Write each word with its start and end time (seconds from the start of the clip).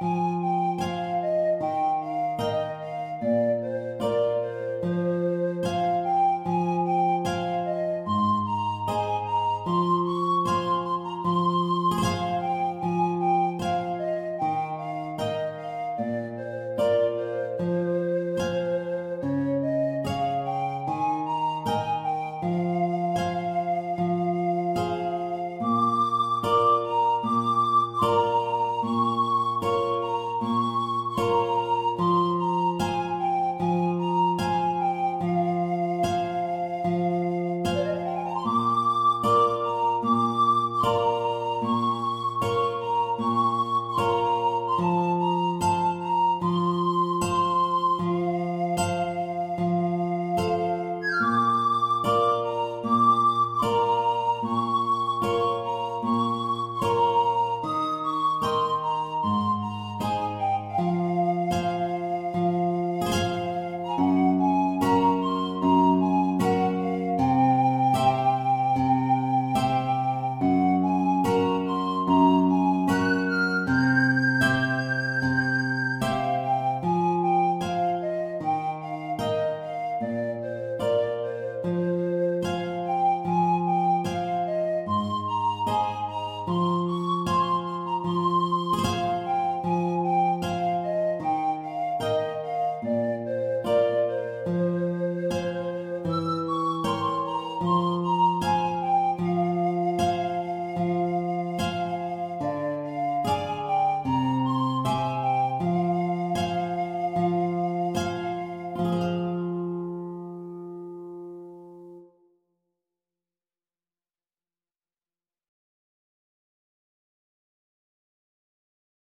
Música 0.00 0.55